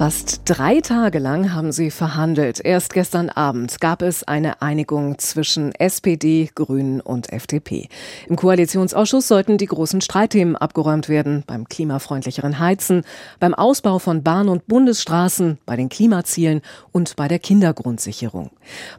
Fast 0.00 0.40
drei 0.46 0.80
Tage 0.80 1.18
lang 1.18 1.52
haben 1.52 1.72
sie 1.72 1.90
verhandelt. 1.90 2.58
Erst 2.64 2.94
gestern 2.94 3.28
Abend 3.28 3.82
gab 3.82 4.00
es 4.00 4.24
eine 4.24 4.62
Einigung 4.62 5.18
zwischen 5.18 5.74
SPD, 5.74 6.48
Grünen 6.54 7.02
und 7.02 7.30
FDP. 7.30 7.86
Im 8.26 8.36
Koalitionsausschuss 8.36 9.28
sollten 9.28 9.58
die 9.58 9.66
großen 9.66 10.00
Streitthemen 10.00 10.56
abgeräumt 10.56 11.10
werden. 11.10 11.44
Beim 11.46 11.68
klimafreundlicheren 11.68 12.58
Heizen, 12.58 13.02
beim 13.40 13.52
Ausbau 13.52 13.98
von 13.98 14.22
Bahn- 14.22 14.48
und 14.48 14.66
Bundesstraßen, 14.68 15.58
bei 15.66 15.76
den 15.76 15.90
Klimazielen 15.90 16.62
und 16.92 17.16
bei 17.16 17.28
der 17.28 17.38
Kindergrundsicherung. 17.38 18.52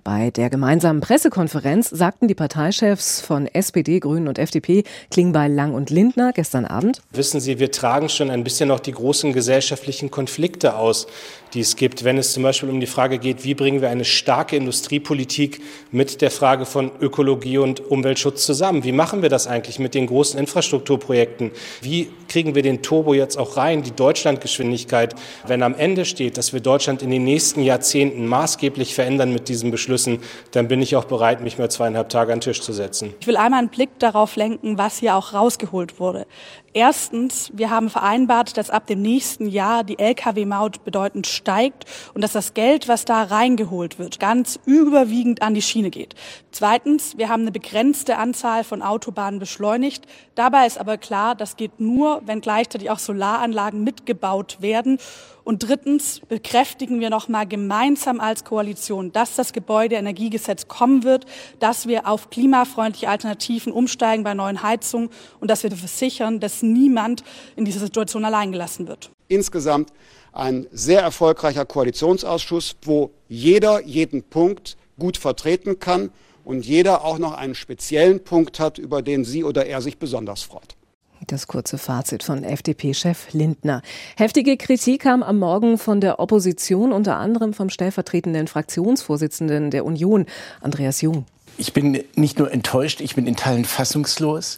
Bei 0.04 0.30
der 0.30 0.52
gemeinsamen 0.52 1.02
Pressekonferenz 1.02 1.90
sagten 1.90 2.28
die 2.28 2.36
Parteichefs 2.36 3.22
von 3.22 3.48
SPD, 3.48 4.00
Grünen 4.00 4.28
und 4.28 4.38
FDP, 4.38 4.84
Klingbeil, 5.10 5.52
Lang 5.52 5.74
und 5.74 5.90
Lindner 5.90 6.32
gestern 6.32 6.66
Abend. 6.66 7.02
Wissen 7.12 7.40
Sie, 7.40 7.58
wir 7.58 7.72
tragen 7.72 8.08
schon 8.08 8.30
ein 8.30 8.44
bisschen 8.44 8.68
noch 8.68 8.80
die 8.80 8.92
großen 8.92 9.34
gesellschaftlichen 9.34 10.12
Konflikte 10.12 10.76
aus 10.76 10.91
aus, 10.92 11.08
die 11.54 11.62
es 11.62 11.76
gibt, 11.76 12.04
wenn 12.04 12.18
es 12.18 12.34
zum 12.34 12.44
Beispiel 12.44 12.70
um 12.70 12.80
die 12.80 12.88
Frage 12.88 13.20
geht, 13.20 13.44
wie 13.44 13.54
bringen 13.54 13.82
wir 13.82 13.90
eine 13.90 14.06
starke 14.06 14.56
Industriepolitik 14.56 15.62
mit 15.92 16.22
der 16.22 16.32
Frage 16.32 16.66
von 16.66 16.92
Ökologie 17.02 17.58
und 17.58 17.80
Umweltschutz 17.92 18.46
zusammen? 18.46 18.84
Wie 18.84 18.92
machen 18.92 19.22
wir 19.22 19.30
das 19.30 19.48
eigentlich 19.48 19.80
mit 19.80 19.94
den 19.94 20.08
großen 20.08 20.40
Infrastrukturprojekten? 20.40 21.52
Wie 21.82 22.10
kriegen 22.30 22.56
wir 22.56 22.62
den 22.62 22.82
Turbo 22.82 23.14
jetzt 23.14 23.38
auch 23.38 23.58
rein, 23.58 23.84
die 23.84 23.92
Deutschlandgeschwindigkeit? 23.92 25.16
Wenn 25.46 25.64
am 25.64 25.76
Ende 25.76 26.06
steht, 26.06 26.38
dass 26.38 26.54
wir 26.54 26.62
Deutschland 26.62 27.02
in 27.02 27.10
den 27.10 27.24
nächsten 27.24 27.64
Jahrzehnten 27.64 28.28
maßgeblich 28.28 28.96
verändern 28.96 29.34
mit 29.34 29.50
diesen 29.50 29.72
Beschlüssen, 29.72 30.20
dann 30.52 30.68
bin 30.68 30.82
ich 30.82 30.96
auch 30.96 31.06
bereit, 31.06 31.42
mich 31.42 31.58
mal 31.58 31.70
zweieinhalb 31.70 32.10
Tage 32.10 32.32
an 32.32 32.40
den 32.40 32.44
Tisch 32.44 32.62
zu 32.62 32.72
setzen. 32.72 33.14
Ich 33.20 33.28
will 33.28 33.38
einmal 33.38 33.60
einen 33.60 33.70
Blick 33.70 33.90
darauf 34.00 34.36
lenken, 34.36 34.78
was 34.78 35.00
hier 35.00 35.16
auch 35.16 35.34
rausgeholt 35.34 36.00
wurde. 36.00 36.26
Erstens, 36.74 37.52
wir 37.54 37.70
haben 37.70 37.90
vereinbart, 37.90 38.56
dass 38.56 38.70
ab 38.70 38.88
dem 38.88 39.02
nächsten 39.02 39.48
Jahr 39.48 39.84
die 39.84 40.00
Lkw-Maut 40.00 40.81
bedeutend 40.82 41.28
steigt 41.28 41.86
und 42.14 42.22
dass 42.22 42.34
das 42.34 42.54
Geld, 42.54 42.88
was 42.88 43.06
da 43.06 43.24
reingeholt 43.24 44.00
wird, 44.00 44.20
ganz 44.20 44.60
überwiegend 44.66 45.42
an 45.42 45.54
die 45.54 45.62
Schiene 45.62 45.90
geht. 45.90 46.16
Zweitens, 46.52 47.18
wir 47.18 47.30
haben 47.30 47.42
eine 47.42 47.52
begrenzte 47.52 48.18
Anzahl 48.18 48.64
von 48.64 48.82
Autobahnen 48.82 49.40
beschleunigt. 49.40 50.06
Dabei 50.36 50.68
ist 50.68 50.80
aber 50.80 50.98
klar, 50.98 51.36
das 51.36 51.56
geht 51.56 51.80
nur, 51.80 52.22
wenn 52.26 52.42
gleichzeitig 52.42 52.90
auch 52.90 53.00
Solaranlagen 53.00 53.84
mitgebaut 53.84 54.58
werden. 54.60 54.98
Und 55.44 55.68
drittens 55.68 56.20
bekräftigen 56.20 57.00
wir 57.00 57.10
nochmal 57.10 57.48
gemeinsam 57.48 58.20
als 58.20 58.44
Koalition, 58.44 59.12
dass 59.12 59.36
das 59.36 59.54
Gebäudeenergiegesetz 59.54 60.68
kommen 60.68 61.04
wird, 61.04 61.26
dass 61.60 61.88
wir 61.88 62.08
auf 62.08 62.30
klimafreundliche 62.30 63.10
Alternativen 63.10 63.72
umsteigen 63.74 64.24
bei 64.24 64.34
neuen 64.34 64.62
Heizungen 64.62 65.10
und 65.40 65.50
dass 65.50 65.64
wir 65.64 65.72
versichern, 65.72 66.40
dass 66.40 66.62
niemand 66.62 67.24
in 67.56 67.66
dieser 67.66 67.80
Situation 67.80 68.26
allein 68.26 68.52
gelassen 68.52 68.88
wird. 68.88 69.12
Insgesamt 69.32 69.94
ein 70.34 70.68
sehr 70.74 71.02
erfolgreicher 71.02 71.66
Koalitionsausschuss, 71.66 72.76
wo 72.84 73.12
jeder 73.30 73.82
jeden 73.86 74.24
Punkt 74.24 74.76
gut 75.00 75.18
vertreten 75.18 75.80
kann 75.80 76.12
und 76.44 76.66
jeder 76.66 77.06
auch 77.06 77.18
noch 77.18 77.34
einen 77.34 77.56
speziellen 77.56 78.24
Punkt 78.24 78.60
hat, 78.60 78.78
über 78.78 79.02
den 79.02 79.24
sie 79.24 79.46
oder 79.46 79.66
er 79.66 79.82
sich 79.82 79.98
besonders 79.98 80.44
freut. 80.44 80.76
Das 81.28 81.48
kurze 81.48 81.78
Fazit 81.78 82.24
von 82.24 82.44
FDP-Chef 82.44 83.32
Lindner. 83.32 83.84
Heftige 84.18 84.58
Kritik 84.58 85.04
kam 85.04 85.24
am 85.24 85.40
Morgen 85.40 85.78
von 85.78 86.02
der 86.02 86.20
Opposition, 86.20 86.92
unter 86.92 87.16
anderem 87.16 87.54
vom 87.54 87.70
stellvertretenden 87.70 88.48
Fraktionsvorsitzenden 88.48 89.72
der 89.72 89.86
Union, 89.86 90.26
Andreas 90.60 91.00
Jung. 91.02 91.26
Ich 91.58 91.74
bin 91.74 92.04
nicht 92.16 92.40
nur 92.40 92.52
enttäuscht, 92.52 93.02
ich 93.02 93.16
bin 93.16 93.28
in 93.28 93.36
Teilen 93.36 93.66
fassungslos. 93.66 94.58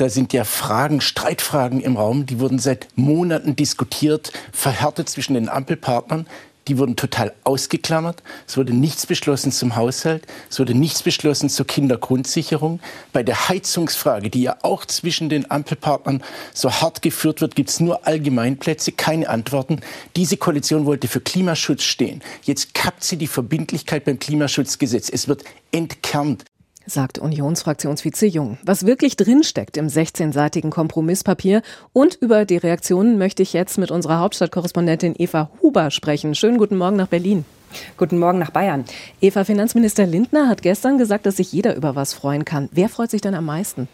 Da 0.00 0.08
sind 0.08 0.32
ja 0.32 0.44
Fragen, 0.44 1.02
Streitfragen 1.02 1.82
im 1.82 1.98
Raum, 1.98 2.24
die 2.24 2.40
wurden 2.40 2.58
seit 2.58 2.88
Monaten 2.94 3.54
diskutiert, 3.54 4.32
verhärtet 4.50 5.10
zwischen 5.10 5.34
den 5.34 5.50
Ampelpartnern 5.50 6.24
die 6.68 6.78
wurden 6.78 6.94
total 6.94 7.34
ausgeklammert. 7.42 8.22
Es 8.46 8.56
wurde 8.56 8.72
nichts 8.72 9.04
beschlossen 9.04 9.50
zum 9.50 9.76
Haushalt, 9.76 10.26
es 10.48 10.58
wurde 10.58 10.74
nichts 10.74 11.02
beschlossen 11.02 11.50
zur 11.50 11.66
Kindergrundsicherung. 11.66 12.80
Bei 13.12 13.22
der 13.22 13.48
Heizungsfrage, 13.48 14.30
die 14.30 14.42
ja 14.42 14.56
auch 14.62 14.84
zwischen 14.84 15.28
den 15.28 15.50
Ampelpartnern 15.50 16.22
so 16.54 16.70
hart 16.70 17.02
geführt 17.02 17.40
wird, 17.40 17.56
gibt 17.56 17.70
es 17.70 17.80
nur 17.80 18.06
Allgemeinplätze, 18.06 18.92
keine 18.92 19.28
Antworten. 19.28 19.80
Diese 20.16 20.36
Koalition 20.36 20.86
wollte 20.86 21.08
für 21.08 21.20
Klimaschutz 21.20 21.82
stehen. 21.82 22.22
Jetzt 22.44 22.72
kappt 22.72 23.02
sie 23.02 23.16
die 23.16 23.26
Verbindlichkeit 23.26 24.04
beim 24.04 24.18
Klimaschutzgesetz. 24.18 25.10
Es 25.10 25.26
wird 25.26 25.44
entkernt 25.72 26.44
sagt 26.86 27.18
Unionsfraktionsvize 27.18 28.26
Jung. 28.26 28.58
Was 28.64 28.86
wirklich 28.86 29.16
drinsteckt 29.16 29.76
im 29.76 29.88
16-seitigen 29.88 30.70
Kompromisspapier 30.70 31.62
und 31.92 32.16
über 32.16 32.44
die 32.44 32.56
Reaktionen 32.56 33.18
möchte 33.18 33.42
ich 33.42 33.52
jetzt 33.52 33.78
mit 33.78 33.90
unserer 33.90 34.18
Hauptstadtkorrespondentin 34.20 35.14
Eva 35.18 35.50
Huber 35.62 35.90
sprechen. 35.90 36.34
Schönen 36.34 36.58
guten 36.58 36.76
Morgen 36.76 36.96
nach 36.96 37.08
Berlin. 37.08 37.44
Guten 37.96 38.18
Morgen 38.18 38.38
nach 38.38 38.50
Bayern. 38.50 38.84
Eva, 39.20 39.44
Finanzminister 39.44 40.06
Lindner 40.06 40.48
hat 40.48 40.62
gestern 40.62 40.98
gesagt, 40.98 41.26
dass 41.26 41.36
sich 41.36 41.52
jeder 41.52 41.76
über 41.76 41.94
was 41.94 42.14
freuen 42.14 42.44
kann. 42.44 42.68
Wer 42.72 42.88
freut 42.88 43.10
sich 43.10 43.20
denn 43.20 43.34
am 43.34 43.46
meisten? 43.46 43.88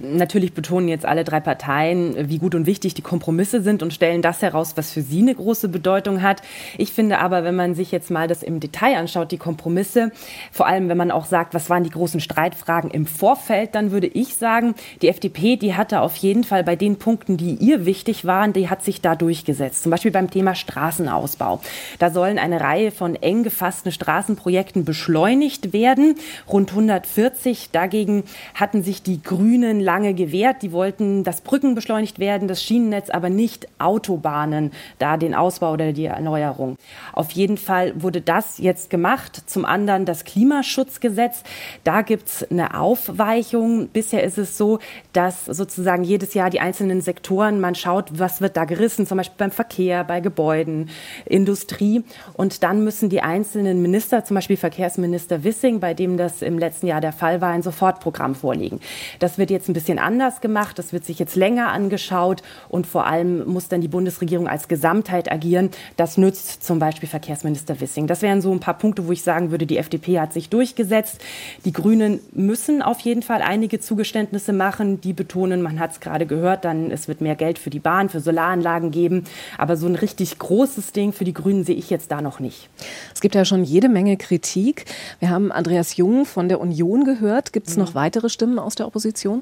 Natürlich 0.00 0.52
betonen 0.52 0.88
jetzt 0.88 1.06
alle 1.06 1.24
drei 1.24 1.40
Parteien, 1.40 2.28
wie 2.28 2.38
gut 2.38 2.54
und 2.54 2.66
wichtig 2.66 2.94
die 2.94 3.02
Kompromisse 3.02 3.62
sind 3.62 3.82
und 3.82 3.92
stellen 3.92 4.22
das 4.22 4.42
heraus, 4.42 4.72
was 4.76 4.92
für 4.92 5.02
sie 5.02 5.20
eine 5.20 5.34
große 5.34 5.68
Bedeutung 5.68 6.22
hat. 6.22 6.42
Ich 6.78 6.92
finde 6.92 7.18
aber, 7.18 7.44
wenn 7.44 7.56
man 7.56 7.74
sich 7.74 7.92
jetzt 7.92 8.10
mal 8.10 8.28
das 8.28 8.42
im 8.42 8.60
Detail 8.60 8.96
anschaut, 8.96 9.32
die 9.32 9.38
Kompromisse, 9.38 10.12
vor 10.52 10.66
allem 10.66 10.88
wenn 10.88 10.96
man 10.96 11.10
auch 11.10 11.26
sagt, 11.26 11.54
was 11.54 11.70
waren 11.70 11.84
die 11.84 11.90
großen 11.90 12.20
Streitfragen 12.20 12.90
im 12.90 13.06
Vorfeld, 13.06 13.74
dann 13.74 13.90
würde 13.90 14.06
ich 14.06 14.34
sagen, 14.34 14.74
die 15.02 15.08
FDP, 15.08 15.56
die 15.56 15.74
hatte 15.74 16.00
auf 16.00 16.16
jeden 16.16 16.44
Fall 16.44 16.64
bei 16.64 16.76
den 16.76 16.96
Punkten, 16.96 17.36
die 17.36 17.54
ihr 17.54 17.86
wichtig 17.86 18.24
waren, 18.24 18.52
die 18.52 18.68
hat 18.68 18.84
sich 18.84 19.00
da 19.00 19.14
durchgesetzt. 19.14 19.82
Zum 19.82 19.90
Beispiel 19.90 20.10
beim 20.10 20.30
Thema 20.30 20.54
Straßenausbau. 20.54 21.60
Da 21.98 22.10
sollen 22.10 22.38
eine 22.38 22.60
Reihe 22.60 22.90
von 22.90 23.14
eng 23.14 23.42
gefassten 23.42 23.92
Straßenprojekten 23.92 24.84
beschleunigt 24.84 25.72
werden, 25.72 26.16
rund 26.48 26.70
140. 26.70 27.70
Dagegen 27.72 28.24
hatten 28.54 28.82
sich 28.82 29.02
die 29.02 29.22
Grünen 29.22 29.59
Grünen 29.60 29.80
lange 29.80 30.14
gewehrt. 30.14 30.62
Die 30.62 30.72
wollten, 30.72 31.22
dass 31.22 31.42
Brücken 31.42 31.74
beschleunigt 31.74 32.18
werden, 32.18 32.48
das 32.48 32.62
Schienennetz, 32.62 33.10
aber 33.10 33.28
nicht 33.28 33.68
Autobahnen, 33.78 34.72
da 34.98 35.18
den 35.18 35.34
Ausbau 35.34 35.72
oder 35.72 35.92
die 35.92 36.06
Erneuerung. 36.06 36.76
Auf 37.12 37.30
jeden 37.32 37.58
Fall 37.58 37.92
wurde 38.00 38.22
das 38.22 38.56
jetzt 38.58 38.88
gemacht. 38.88 39.42
Zum 39.46 39.66
anderen 39.66 40.06
das 40.06 40.24
Klimaschutzgesetz. 40.24 41.42
Da 41.84 42.00
gibt 42.00 42.28
es 42.28 42.50
eine 42.50 42.78
Aufweichung. 42.80 43.88
Bisher 43.88 44.24
ist 44.24 44.38
es 44.38 44.56
so, 44.56 44.78
dass 45.12 45.44
sozusagen 45.44 46.04
jedes 46.04 46.32
Jahr 46.32 46.48
die 46.48 46.60
einzelnen 46.60 47.02
Sektoren, 47.02 47.60
man 47.60 47.74
schaut, 47.74 48.18
was 48.18 48.40
wird 48.40 48.56
da 48.56 48.64
gerissen, 48.64 49.06
zum 49.06 49.18
Beispiel 49.18 49.36
beim 49.36 49.50
Verkehr, 49.50 50.04
bei 50.04 50.20
Gebäuden, 50.20 50.88
Industrie. 51.26 52.02
Und 52.32 52.62
dann 52.62 52.82
müssen 52.82 53.10
die 53.10 53.20
einzelnen 53.20 53.82
Minister, 53.82 54.24
zum 54.24 54.36
Beispiel 54.36 54.56
Verkehrsminister 54.56 55.44
Wissing, 55.44 55.80
bei 55.80 55.92
dem 55.92 56.16
das 56.16 56.40
im 56.40 56.58
letzten 56.58 56.86
Jahr 56.86 57.02
der 57.02 57.12
Fall 57.12 57.42
war, 57.42 57.50
ein 57.50 57.62
Sofortprogramm 57.62 58.34
vorlegen. 58.34 58.80
Das 59.18 59.36
wird 59.36 59.49
wird 59.50 59.60
jetzt 59.60 59.68
ein 59.68 59.74
bisschen 59.74 59.98
anders 59.98 60.40
gemacht, 60.40 60.78
das 60.78 60.92
wird 60.92 61.04
sich 61.04 61.18
jetzt 61.18 61.34
länger 61.34 61.72
angeschaut 61.72 62.42
und 62.68 62.86
vor 62.86 63.06
allem 63.06 63.46
muss 63.46 63.68
dann 63.68 63.80
die 63.80 63.88
Bundesregierung 63.88 64.48
als 64.48 64.68
Gesamtheit 64.68 65.30
agieren. 65.30 65.70
Das 65.96 66.16
nützt 66.16 66.64
zum 66.64 66.78
Beispiel 66.78 67.08
Verkehrsminister 67.08 67.80
Wissing. 67.80 68.06
Das 68.06 68.22
wären 68.22 68.40
so 68.40 68.52
ein 68.52 68.60
paar 68.60 68.78
Punkte, 68.78 69.06
wo 69.06 69.12
ich 69.12 69.22
sagen 69.22 69.50
würde, 69.50 69.66
die 69.66 69.76
FDP 69.76 70.20
hat 70.20 70.32
sich 70.32 70.48
durchgesetzt. 70.48 71.20
Die 71.64 71.72
Grünen 71.72 72.20
müssen 72.32 72.80
auf 72.80 73.00
jeden 73.00 73.22
Fall 73.22 73.42
einige 73.42 73.80
Zugeständnisse 73.80 74.52
machen. 74.52 75.00
Die 75.00 75.12
betonen, 75.12 75.62
man 75.62 75.80
hat 75.80 75.92
es 75.92 76.00
gerade 76.00 76.26
gehört, 76.26 76.64
dann 76.64 76.90
es 76.90 77.08
wird 77.08 77.20
mehr 77.20 77.34
Geld 77.34 77.58
für 77.58 77.70
die 77.70 77.80
Bahn, 77.80 78.08
für 78.08 78.20
Solaranlagen 78.20 78.90
geben. 78.90 79.24
Aber 79.58 79.76
so 79.76 79.86
ein 79.86 79.96
richtig 79.96 80.38
großes 80.38 80.92
Ding 80.92 81.12
für 81.12 81.24
die 81.24 81.34
Grünen 81.34 81.64
sehe 81.64 81.76
ich 81.76 81.90
jetzt 81.90 82.12
da 82.12 82.22
noch 82.22 82.38
nicht. 82.38 82.68
Es 83.12 83.20
gibt 83.20 83.34
ja 83.34 83.44
schon 83.44 83.64
jede 83.64 83.88
Menge 83.88 84.16
Kritik. 84.16 84.84
Wir 85.18 85.30
haben 85.30 85.50
Andreas 85.50 85.96
Jung 85.96 86.24
von 86.24 86.48
der 86.48 86.60
Union 86.60 87.04
gehört. 87.04 87.52
Gibt 87.52 87.68
es 87.68 87.76
noch 87.76 87.94
weitere 87.94 88.28
Stimmen 88.28 88.58
aus 88.58 88.76
der 88.76 88.86
Opposition? 88.86 89.39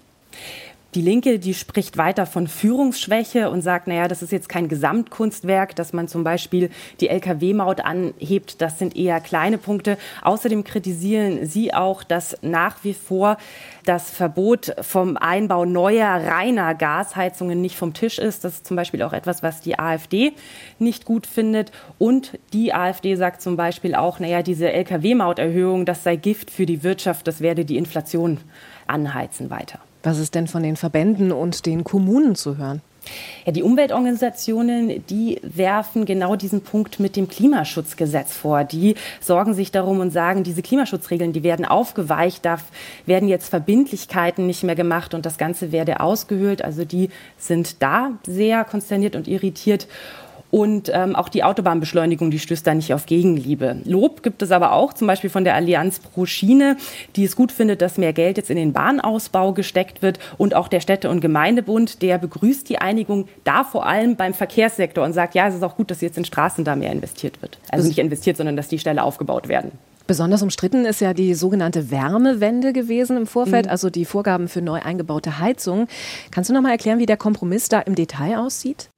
Die 0.94 1.02
Linke, 1.02 1.38
die 1.38 1.52
spricht 1.52 1.98
weiter 1.98 2.24
von 2.24 2.48
Führungsschwäche 2.48 3.50
und 3.50 3.60
sagt, 3.60 3.88
naja, 3.88 4.08
das 4.08 4.22
ist 4.22 4.32
jetzt 4.32 4.48
kein 4.48 4.68
Gesamtkunstwerk, 4.68 5.76
dass 5.76 5.92
man 5.92 6.08
zum 6.08 6.24
Beispiel 6.24 6.70
die 7.02 7.10
Lkw-Maut 7.10 7.82
anhebt. 7.82 8.62
Das 8.62 8.78
sind 8.78 8.96
eher 8.96 9.20
kleine 9.20 9.58
Punkte. 9.58 9.98
Außerdem 10.22 10.64
kritisieren 10.64 11.44
sie 11.44 11.74
auch, 11.74 12.02
dass 12.02 12.38
nach 12.40 12.84
wie 12.84 12.94
vor 12.94 13.36
das 13.84 14.08
Verbot 14.08 14.74
vom 14.80 15.18
Einbau 15.18 15.66
neuer, 15.66 16.08
reiner 16.08 16.74
Gasheizungen 16.74 17.60
nicht 17.60 17.76
vom 17.76 17.92
Tisch 17.92 18.18
ist. 18.18 18.44
Das 18.44 18.54
ist 18.54 18.66
zum 18.66 18.76
Beispiel 18.78 19.02
auch 19.02 19.12
etwas, 19.12 19.42
was 19.42 19.60
die 19.60 19.78
AfD 19.78 20.32
nicht 20.78 21.04
gut 21.04 21.26
findet. 21.26 21.70
Und 21.98 22.38
die 22.54 22.72
AfD 22.72 23.14
sagt 23.16 23.42
zum 23.42 23.58
Beispiel 23.58 23.94
auch, 23.94 24.20
naja, 24.20 24.42
diese 24.42 24.72
Lkw-Mauterhöhung, 24.72 25.84
das 25.84 26.02
sei 26.02 26.16
Gift 26.16 26.50
für 26.50 26.64
die 26.64 26.82
Wirtschaft, 26.82 27.26
das 27.26 27.42
werde 27.42 27.66
die 27.66 27.76
Inflation 27.76 28.38
anheizen 28.86 29.50
weiter. 29.50 29.80
Was 30.02 30.18
ist 30.18 30.34
denn 30.34 30.46
von 30.46 30.62
den 30.62 30.76
Verbänden 30.76 31.32
und 31.32 31.66
den 31.66 31.84
Kommunen 31.84 32.34
zu 32.34 32.56
hören? 32.56 32.82
Ja, 33.46 33.52
die 33.52 33.62
Umweltorganisationen, 33.62 35.04
die 35.06 35.40
werfen 35.42 36.04
genau 36.04 36.36
diesen 36.36 36.60
Punkt 36.60 37.00
mit 37.00 37.16
dem 37.16 37.28
Klimaschutzgesetz 37.28 38.34
vor. 38.34 38.64
Die 38.64 38.96
sorgen 39.20 39.54
sich 39.54 39.70
darum 39.70 40.00
und 40.00 40.10
sagen, 40.10 40.44
diese 40.44 40.62
Klimaschutzregeln, 40.62 41.32
die 41.32 41.42
werden 41.42 41.64
aufgeweicht, 41.64 42.44
da 42.44 42.58
werden 43.06 43.28
jetzt 43.28 43.48
Verbindlichkeiten 43.48 44.46
nicht 44.46 44.62
mehr 44.64 44.74
gemacht 44.74 45.14
und 45.14 45.24
das 45.24 45.38
Ganze 45.38 45.72
werde 45.72 46.00
ausgehöhlt. 46.00 46.62
Also 46.62 46.84
die 46.84 47.08
sind 47.38 47.82
da 47.82 48.12
sehr 48.26 48.64
konsterniert 48.64 49.16
und 49.16 49.28
irritiert. 49.28 49.86
Und 50.50 50.90
ähm, 50.94 51.14
auch 51.14 51.28
die 51.28 51.44
Autobahnbeschleunigung, 51.44 52.30
die 52.30 52.38
stößt 52.38 52.66
da 52.66 52.74
nicht 52.74 52.94
auf 52.94 53.06
Gegenliebe. 53.06 53.82
Lob 53.84 54.22
gibt 54.22 54.42
es 54.42 54.50
aber 54.50 54.72
auch, 54.72 54.94
zum 54.94 55.06
Beispiel 55.06 55.30
von 55.30 55.44
der 55.44 55.54
Allianz 55.54 56.00
pro 56.00 56.24
Schiene, 56.24 56.76
die 57.16 57.24
es 57.24 57.36
gut 57.36 57.52
findet, 57.52 57.82
dass 57.82 57.98
mehr 57.98 58.12
Geld 58.12 58.38
jetzt 58.38 58.50
in 58.50 58.56
den 58.56 58.72
Bahnausbau 58.72 59.52
gesteckt 59.52 60.00
wird. 60.00 60.18
Und 60.38 60.54
auch 60.54 60.68
der 60.68 60.80
Städte- 60.80 61.10
und 61.10 61.20
Gemeindebund, 61.20 62.00
der 62.00 62.18
begrüßt 62.18 62.68
die 62.68 62.78
Einigung 62.78 63.28
da 63.44 63.64
vor 63.64 63.86
allem 63.86 64.16
beim 64.16 64.32
Verkehrssektor 64.32 65.04
und 65.04 65.12
sagt, 65.12 65.34
ja, 65.34 65.48
es 65.48 65.54
ist 65.54 65.62
auch 65.62 65.76
gut, 65.76 65.90
dass 65.90 66.00
jetzt 66.00 66.16
in 66.16 66.24
Straßen 66.24 66.64
da 66.64 66.76
mehr 66.76 66.92
investiert 66.92 67.42
wird. 67.42 67.58
Also 67.70 67.86
nicht 67.86 67.98
investiert, 67.98 68.36
sondern 68.36 68.56
dass 68.56 68.68
die 68.68 68.78
Stelle 68.78 69.02
aufgebaut 69.02 69.48
werden. 69.48 69.72
Besonders 70.08 70.40
umstritten 70.40 70.86
ist 70.86 71.02
ja 71.02 71.12
die 71.12 71.34
sogenannte 71.34 71.90
Wärmewende 71.90 72.72
gewesen 72.72 73.18
im 73.18 73.26
Vorfeld, 73.26 73.66
mhm. 73.66 73.70
also 73.70 73.90
die 73.90 74.06
Vorgaben 74.06 74.48
für 74.48 74.62
neu 74.62 74.80
eingebaute 74.80 75.38
Heizungen. 75.38 75.86
Kannst 76.30 76.48
du 76.48 76.54
noch 76.54 76.62
mal 76.62 76.70
erklären, 76.70 76.98
wie 76.98 77.04
der 77.04 77.18
Kompromiss 77.18 77.68
da 77.68 77.80
im 77.80 77.94
Detail 77.94 78.38
aussieht? 78.38 78.88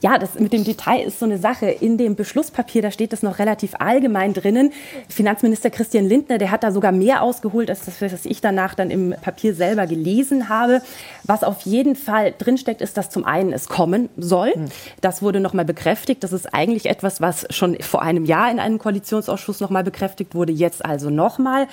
Ja, 0.00 0.18
das 0.18 0.38
mit 0.38 0.52
dem 0.52 0.64
Detail 0.64 1.02
ist 1.04 1.18
so 1.18 1.24
eine 1.24 1.38
Sache. 1.38 1.66
In 1.66 1.98
dem 1.98 2.16
Beschlusspapier, 2.16 2.82
da 2.82 2.90
steht 2.90 3.12
das 3.12 3.22
noch 3.22 3.38
relativ 3.38 3.74
allgemein 3.78 4.34
drinnen. 4.34 4.72
Finanzminister 5.08 5.70
Christian 5.70 6.06
Lindner, 6.06 6.38
der 6.38 6.50
hat 6.50 6.62
da 6.62 6.72
sogar 6.72 6.92
mehr 6.92 7.22
ausgeholt, 7.22 7.70
als 7.70 7.84
das, 7.84 8.00
was 8.00 8.24
ich 8.24 8.40
danach 8.40 8.74
dann 8.74 8.90
im 8.90 9.14
Papier 9.20 9.54
selber 9.54 9.86
gelesen 9.86 10.48
habe. 10.48 10.82
Was 11.24 11.44
auf 11.44 11.62
jeden 11.62 11.96
Fall 11.96 12.34
drinsteckt, 12.36 12.80
ist, 12.80 12.96
dass 12.96 13.10
zum 13.10 13.24
einen 13.24 13.52
es 13.52 13.68
kommen 13.68 14.08
soll. 14.16 14.52
Hm. 14.54 14.66
Das 15.00 15.22
wurde 15.22 15.40
nochmal 15.40 15.64
bekräftigt. 15.64 16.24
Das 16.24 16.32
ist 16.32 16.52
eigentlich 16.54 16.86
etwas, 16.86 17.20
was 17.20 17.46
schon 17.50 17.80
vor 17.80 18.02
einem 18.02 18.24
Jahr 18.24 18.50
in 18.50 18.58
einem 18.58 18.78
Koalitionsausschuss 18.78 19.60
nochmal 19.60 19.84
bekräftigt 19.84 20.34
wurde, 20.34 20.52
jetzt 20.52 20.84
also 20.84 21.10
nochmal. 21.10 21.66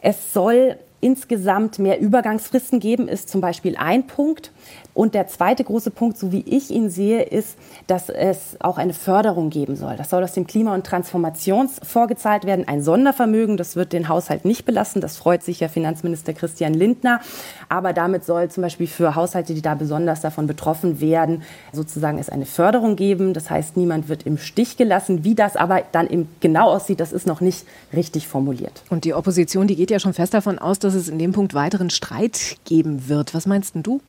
Es 0.00 0.32
soll 0.32 0.76
insgesamt 1.02 1.80
mehr 1.80 2.00
Übergangsfristen 2.00 2.80
geben, 2.80 3.08
ist 3.08 3.28
zum 3.28 3.40
Beispiel 3.40 3.76
ein 3.76 4.06
Punkt. 4.06 4.52
Und 4.94 5.14
der 5.14 5.26
zweite 5.26 5.64
große 5.64 5.90
Punkt, 5.90 6.18
so 6.18 6.32
wie 6.32 6.44
ich 6.46 6.70
ihn 6.70 6.90
sehe, 6.90 7.22
ist, 7.22 7.56
dass 7.86 8.08
es 8.10 8.56
auch 8.60 8.76
eine 8.76 8.92
Förderung 8.92 9.48
geben 9.50 9.74
soll. 9.74 9.96
Das 9.96 10.10
soll 10.10 10.22
aus 10.22 10.32
dem 10.32 10.46
Klima- 10.46 10.74
und 10.74 10.86
Transformationsfonds 10.86 11.80
vorgezahlt 11.90 12.44
werden. 12.44 12.68
Ein 12.68 12.82
Sondervermögen, 12.82 13.56
das 13.56 13.74
wird 13.74 13.92
den 13.92 14.08
Haushalt 14.08 14.44
nicht 14.44 14.64
belasten. 14.64 15.00
Das 15.00 15.16
freut 15.16 15.42
sich 15.42 15.60
ja 15.60 15.68
Finanzminister 15.68 16.34
Christian 16.34 16.74
Lindner. 16.74 17.20
Aber 17.68 17.92
damit 17.92 18.24
soll 18.24 18.50
zum 18.50 18.62
Beispiel 18.62 18.86
für 18.86 19.14
Haushalte, 19.14 19.54
die 19.54 19.62
da 19.62 19.74
besonders 19.74 20.20
davon 20.20 20.46
betroffen 20.46 21.00
werden, 21.00 21.42
sozusagen 21.72 22.18
es 22.18 22.28
eine 22.28 22.46
Förderung 22.46 22.94
geben. 22.94 23.32
Das 23.34 23.50
heißt, 23.50 23.76
niemand 23.76 24.08
wird 24.08 24.24
im 24.24 24.38
Stich 24.38 24.76
gelassen. 24.76 25.24
Wie 25.24 25.34
das 25.34 25.56
aber 25.56 25.82
dann 25.90 26.08
eben 26.08 26.28
genau 26.40 26.70
aussieht, 26.70 27.00
das 27.00 27.12
ist 27.12 27.26
noch 27.26 27.40
nicht 27.40 27.66
richtig 27.92 28.28
formuliert. 28.28 28.82
Und 28.90 29.04
die 29.04 29.14
Opposition, 29.14 29.66
die 29.66 29.76
geht 29.76 29.90
ja 29.90 29.98
schon 29.98 30.12
fest 30.12 30.34
davon 30.34 30.58
aus, 30.58 30.78
dass 30.78 30.91
es 30.94 31.08
in 31.08 31.18
dem 31.18 31.32
Punkt 31.32 31.54
weiteren 31.54 31.90
Streit 31.90 32.56
geben 32.64 33.08
wird. 33.08 33.34
Was 33.34 33.46
meinst 33.46 33.74
denn 33.74 33.82
du? 33.82 34.00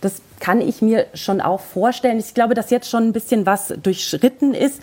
Das 0.00 0.20
kann 0.40 0.60
ich 0.60 0.82
mir 0.82 1.06
schon 1.14 1.40
auch 1.40 1.60
vorstellen. 1.60 2.18
Ich 2.18 2.34
glaube, 2.34 2.54
dass 2.54 2.70
jetzt 2.70 2.90
schon 2.90 3.04
ein 3.04 3.12
bisschen 3.12 3.46
was 3.46 3.74
durchschritten 3.82 4.54
ist. 4.54 4.82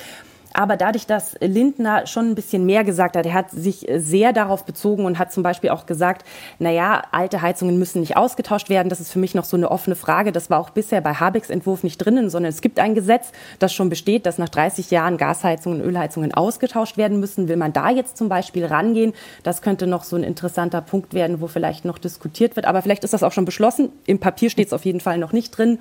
Aber 0.54 0.78
dadurch, 0.78 1.06
dass 1.08 1.36
Lindner 1.40 2.08
schon 2.08 2.30
ein 2.30 2.36
bisschen 2.36 2.66
mehr 2.66 2.84
gesagt 2.84 3.16
hat, 3.16 3.26
er 3.26 3.34
hat 3.34 3.52
sich 3.52 3.88
sehr 3.96 4.34
darauf 4.34 4.66
bezogen 4.66 5.06
und 5.06 5.20
hat 5.20 5.32
zum 5.32 5.44
Beispiel 5.44 5.70
auch 5.70 5.86
gesagt, 5.86 6.26
na 6.60 6.72
ja, 6.72 7.04
alte 7.12 7.42
Heizungen 7.42 7.80
müssen 7.80 8.02
nicht 8.02 8.18
ausgetauscht 8.18 8.70
werden. 8.70 8.90
Das 8.90 9.00
ist 9.00 9.12
für 9.12 9.20
mich 9.20 9.36
noch 9.36 9.46
so 9.46 9.58
eine 9.58 9.72
offene 9.72 9.96
Frage. 9.96 10.32
Das 10.32 10.50
war 10.50 10.60
auch 10.60 10.72
bisher 10.72 11.02
bei 11.02 11.14
Habecks 11.14 11.50
Entwurf 11.50 11.84
nicht 11.84 11.98
drinnen, 11.98 12.30
sondern 12.30 12.50
es 12.50 12.62
gibt 12.62 12.80
ein 12.80 12.96
Gesetz, 12.96 13.32
das 13.60 13.74
schon 13.74 13.90
besteht, 13.90 14.26
dass 14.26 14.38
nach 14.38 14.50
30 14.50 14.92
Jahren 14.92 15.18
Gasheizungen 15.18 15.82
und 15.82 15.88
Ölheizungen 15.88 16.34
ausgetauscht 16.34 16.98
werden 16.98 17.20
müssen. 17.20 17.48
Will 17.48 17.58
man 17.58 17.74
da 17.74 17.90
jetzt 17.90 18.18
zum 18.18 18.30
Beispiel 18.30 18.66
rangehen? 18.66 19.14
Das 19.44 19.62
könnte 19.62 19.88
noch 19.88 20.04
so 20.04 20.16
ein 20.16 20.24
interessanter 20.24 20.82
Punkt 20.82 21.14
werden, 21.14 21.42
wo 21.42 21.48
vielleicht 21.48 21.86
noch 21.86 21.98
diskutiert 21.98 22.56
wird. 22.56 22.66
Aber 22.66 22.82
vielleicht 22.82 23.04
ist 23.04 23.14
das 23.14 23.24
auch 23.24 23.32
schon 23.32 23.46
beschlossen. 23.46 23.90
Im 24.06 24.20
Papier 24.20 24.50
steht 24.50 24.68
es 24.68 24.74
auf 24.74 24.86
jeden 24.86 25.00
Fall 25.00 25.18
noch 25.18 25.34
nicht 25.34 25.58
drin. 25.58 25.80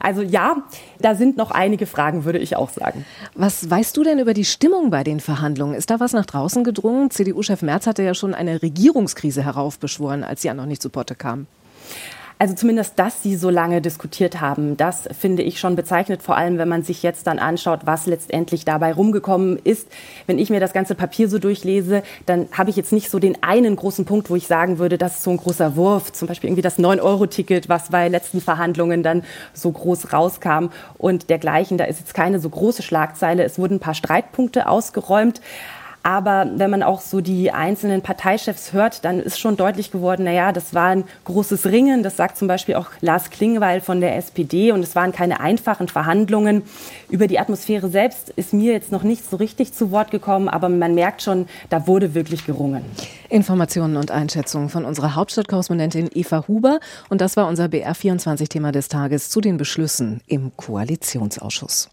Also 0.00 0.22
ja, 0.22 0.56
da 1.00 1.14
sind 1.14 1.36
noch 1.36 1.50
einige 1.50 1.86
Fragen, 1.86 2.24
würde 2.24 2.38
ich 2.38 2.56
auch 2.56 2.70
sagen. 2.70 3.04
Was 3.34 3.68
weißt 3.68 3.96
du 3.96 4.01
denn 4.04 4.18
über 4.18 4.34
die 4.34 4.44
Stimmung 4.44 4.90
bei 4.90 5.04
den 5.04 5.20
Verhandlungen? 5.20 5.74
Ist 5.74 5.90
da 5.90 6.00
was 6.00 6.12
nach 6.12 6.26
draußen 6.26 6.64
gedrungen? 6.64 7.10
CDU-Chef 7.10 7.62
Merz 7.62 7.86
hatte 7.86 8.02
ja 8.02 8.14
schon 8.14 8.34
eine 8.34 8.62
Regierungskrise 8.62 9.42
heraufbeschworen, 9.42 10.24
als 10.24 10.42
sie 10.42 10.48
ja 10.48 10.54
noch 10.54 10.66
nicht 10.66 10.82
zu 10.82 10.90
Potte 10.90 11.14
kam. 11.14 11.46
Also 12.42 12.56
zumindest, 12.56 12.98
dass 12.98 13.22
sie 13.22 13.36
so 13.36 13.50
lange 13.50 13.80
diskutiert 13.80 14.40
haben, 14.40 14.76
das 14.76 15.08
finde 15.16 15.44
ich 15.44 15.60
schon 15.60 15.76
bezeichnet, 15.76 16.24
vor 16.24 16.36
allem 16.36 16.58
wenn 16.58 16.68
man 16.68 16.82
sich 16.82 17.04
jetzt 17.04 17.28
dann 17.28 17.38
anschaut, 17.38 17.82
was 17.84 18.06
letztendlich 18.06 18.64
dabei 18.64 18.92
rumgekommen 18.92 19.60
ist. 19.62 19.86
Wenn 20.26 20.40
ich 20.40 20.50
mir 20.50 20.58
das 20.58 20.72
ganze 20.72 20.96
Papier 20.96 21.28
so 21.28 21.38
durchlese, 21.38 22.02
dann 22.26 22.48
habe 22.50 22.70
ich 22.70 22.74
jetzt 22.74 22.90
nicht 22.90 23.10
so 23.10 23.20
den 23.20 23.40
einen 23.44 23.76
großen 23.76 24.06
Punkt, 24.06 24.28
wo 24.28 24.34
ich 24.34 24.48
sagen 24.48 24.78
würde, 24.78 24.98
das 24.98 25.18
ist 25.18 25.22
so 25.22 25.30
ein 25.30 25.36
großer 25.36 25.76
Wurf, 25.76 26.10
zum 26.10 26.26
Beispiel 26.26 26.50
irgendwie 26.50 26.62
das 26.62 26.80
9-Euro-Ticket, 26.80 27.68
was 27.68 27.90
bei 27.90 28.08
letzten 28.08 28.40
Verhandlungen 28.40 29.04
dann 29.04 29.22
so 29.54 29.70
groß 29.70 30.12
rauskam 30.12 30.70
und 30.98 31.30
dergleichen. 31.30 31.78
Da 31.78 31.84
ist 31.84 32.00
jetzt 32.00 32.12
keine 32.12 32.40
so 32.40 32.50
große 32.50 32.82
Schlagzeile. 32.82 33.44
Es 33.44 33.56
wurden 33.56 33.74
ein 33.74 33.78
paar 33.78 33.94
Streitpunkte 33.94 34.66
ausgeräumt. 34.66 35.40
Aber 36.02 36.50
wenn 36.56 36.70
man 36.70 36.82
auch 36.82 37.00
so 37.00 37.20
die 37.20 37.52
einzelnen 37.52 38.02
Parteichefs 38.02 38.72
hört, 38.72 39.04
dann 39.04 39.20
ist 39.20 39.38
schon 39.38 39.56
deutlich 39.56 39.90
geworden, 39.92 40.24
naja, 40.24 40.52
das 40.52 40.74
war 40.74 40.88
ein 40.88 41.04
großes 41.24 41.66
Ringen. 41.66 42.02
Das 42.02 42.16
sagt 42.16 42.36
zum 42.36 42.48
Beispiel 42.48 42.74
auch 42.74 42.88
Lars 43.00 43.30
Klingweil 43.30 43.80
von 43.80 44.00
der 44.00 44.16
SPD. 44.16 44.72
Und 44.72 44.80
es 44.80 44.96
waren 44.96 45.12
keine 45.12 45.40
einfachen 45.40 45.88
Verhandlungen. 45.88 46.62
Über 47.08 47.28
die 47.28 47.38
Atmosphäre 47.38 47.88
selbst 47.88 48.30
ist 48.30 48.52
mir 48.52 48.72
jetzt 48.72 48.90
noch 48.90 49.04
nicht 49.04 49.28
so 49.28 49.36
richtig 49.36 49.72
zu 49.74 49.90
Wort 49.92 50.10
gekommen. 50.10 50.48
Aber 50.48 50.68
man 50.68 50.94
merkt 50.94 51.22
schon, 51.22 51.46
da 51.70 51.86
wurde 51.86 52.14
wirklich 52.14 52.46
gerungen. 52.46 52.84
Informationen 53.28 53.96
und 53.96 54.10
Einschätzungen 54.10 54.68
von 54.68 54.84
unserer 54.84 55.14
Hauptstadtkorrespondentin 55.14 56.10
Eva 56.12 56.44
Huber. 56.48 56.80
Und 57.10 57.20
das 57.20 57.36
war 57.36 57.46
unser 57.46 57.66
BR24-Thema 57.66 58.72
des 58.72 58.88
Tages 58.88 59.30
zu 59.30 59.40
den 59.40 59.56
Beschlüssen 59.56 60.20
im 60.26 60.50
Koalitionsausschuss. 60.56 61.90